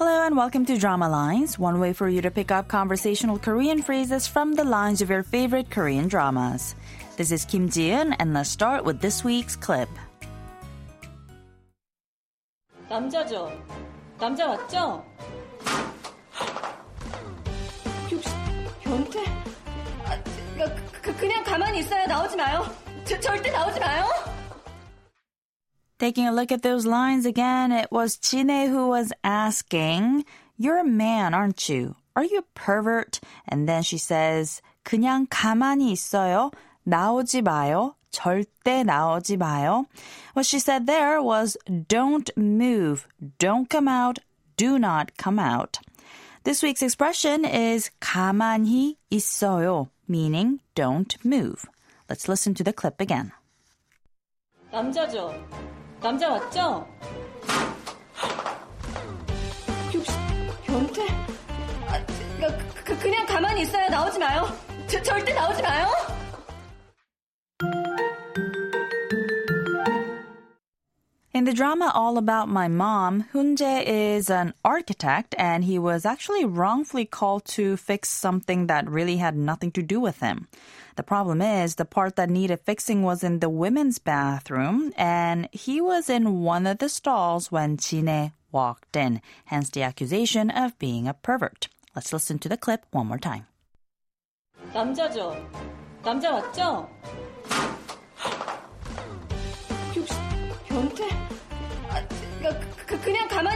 [0.00, 0.36] everyone.
[0.36, 4.54] Welcome to Drama Lines, one way for you to pick up conversational Korean phrases from
[4.54, 6.74] the lines of your favorite Korean dramas.
[7.16, 9.88] This is Kim Ji-eun, and let's start with this week's clip.
[12.88, 13.50] 남자죠.
[14.18, 15.04] 남자 맞죠?
[18.10, 18.30] 혹시
[18.82, 19.20] 변태?
[20.04, 20.22] 아,
[20.56, 22.06] 그, 그, 그냥 가만히 있어요.
[22.06, 22.64] 나오지 마요.
[23.04, 24.04] 저, 절대 나오지 마요.
[26.01, 30.25] Taking a look at those lines again, it was Jine who was asking,
[30.57, 31.95] You're a man, aren't you?
[32.15, 33.19] Are you a pervert?
[33.47, 36.51] And then she says, 그냥 가만히 있어요.
[36.87, 37.93] 나오지 마요.
[38.09, 39.85] 절대 나오지 마요.
[40.33, 41.55] What she said there was,
[41.87, 43.07] Don't move.
[43.37, 44.17] Don't come out.
[44.57, 45.77] Do not come out.
[46.43, 51.69] This week's expression is 가만히 있어요, meaning don't move.
[52.09, 53.33] Let's listen to the clip again.
[54.71, 55.35] 남자죠.
[56.01, 56.87] 남자 맞죠?
[59.93, 60.11] 혹시
[60.65, 61.01] 변태?
[61.87, 62.05] 아,
[62.39, 63.87] 그, 그, 그냥 가만히 있어요.
[63.89, 64.47] 나오지 마요.
[64.87, 65.87] 저, 절대 나오지 마요.
[71.40, 76.46] In the drama All About My Mom, Hunje is an architect and he was actually
[76.46, 80.48] wrongfully called to fix something that really had nothing to do with him.
[80.96, 85.78] The problem is the part that needed fixing was in the women's bathroom and he
[85.78, 91.06] was in one of the stalls when Chine walked in, hence the accusation of being
[91.06, 91.68] a pervert.
[91.94, 93.44] Let's listen to the clip one more time.
[94.72, 95.36] 남자죠.
[96.02, 96.88] 남자 맞죠?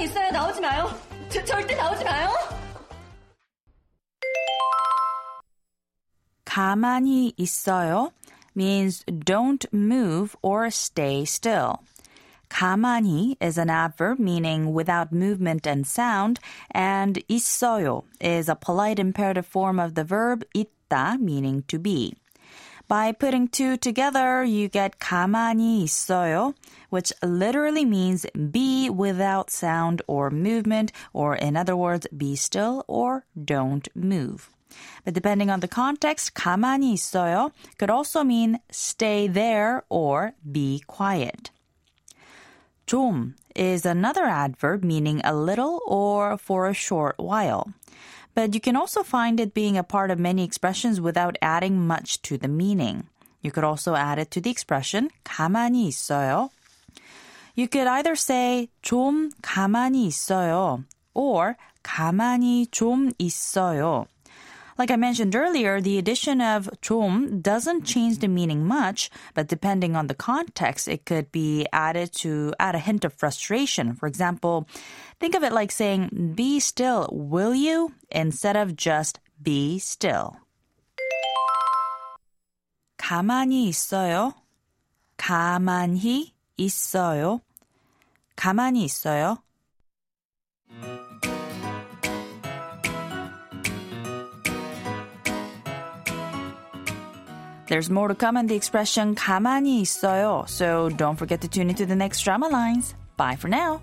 [0.00, 0.30] 가만히 있어요.
[0.30, 0.88] 나오지 마요.
[1.28, 2.30] 저, 절대 나오지 마요.
[6.46, 8.10] 가만히 있어요
[8.56, 11.74] means don't move or stay still.
[12.48, 16.40] 가만히 is an adverb meaning without movement and sound,
[16.74, 22.14] and 있어요 is a polite imperative form of the verb 있다 meaning to be.
[22.90, 26.54] By putting two together, you get 가만히 있어요,
[26.90, 33.24] which literally means be without sound or movement, or in other words, be still or
[33.34, 34.50] don't move.
[35.04, 41.50] But depending on the context, 가만히 있어요 could also mean stay there or be quiet.
[42.86, 47.72] 좀 is another adverb meaning a little or for a short while.
[48.34, 52.20] But you can also find it being a part of many expressions without adding much
[52.22, 53.08] to the meaning.
[53.40, 56.50] You could also add it to the expression 가만히 있어요.
[57.54, 60.84] You could either say 좀 가만히 있어요
[61.14, 64.06] or 가만히 좀 있어요.
[64.78, 69.96] Like I mentioned earlier, the addition of 좀 doesn't change the meaning much, but depending
[69.96, 73.94] on the context, it could be added to add a hint of frustration.
[73.94, 74.68] For example,
[75.18, 77.92] think of it like saying, be still, will you?
[78.10, 80.36] instead of just be still.
[82.98, 84.34] 가만히 있어요.
[85.16, 87.40] 가만히 있어요.
[88.36, 89.38] 가만히 있어요.
[97.68, 100.48] There's more to come in the expression 가만히 있어요.
[100.48, 102.94] So don't forget to tune into the next drama lines.
[103.16, 103.82] Bye for now.